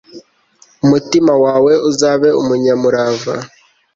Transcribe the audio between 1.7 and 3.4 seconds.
uzabe umunyamurava